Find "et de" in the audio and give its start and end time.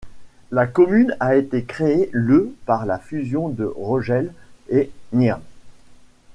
4.69-5.17